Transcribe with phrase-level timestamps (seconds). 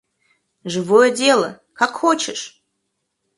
[0.63, 2.65] Живое дело, как хочешь!